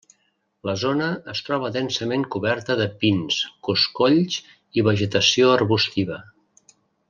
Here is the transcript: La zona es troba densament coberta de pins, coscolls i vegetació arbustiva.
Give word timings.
La 0.69 0.73
zona 0.83 1.09
es 1.33 1.41
troba 1.49 1.69
densament 1.75 2.25
coberta 2.37 2.77
de 2.81 2.89
pins, 3.03 3.39
coscolls 3.69 4.41
i 4.81 4.89
vegetació 4.91 5.53
arbustiva. 5.61 6.23